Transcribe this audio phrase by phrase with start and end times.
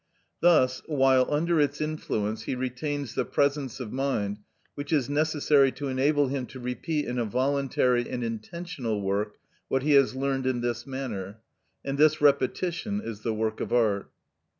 [0.39, 4.39] Thus, while under its influence he retains the presence of mind
[4.73, 9.35] which is necessary to enable him to repeat in a voluntary and intentional work
[9.67, 11.41] what he has learned in this manner;
[11.85, 14.09] and this repetition is the work of art.